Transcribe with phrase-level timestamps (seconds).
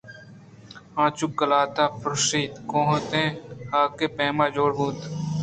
[1.03, 3.27] آ چوقلات ءَ پرٛشت ءُکوٛتیں
[3.71, 4.97] حاکے ءِ پیماجوڑ بوت